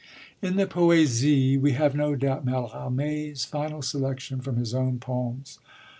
[0.41, 5.59] In the Poésies we have, no doubt, Mallarmé's final selection from his own poems.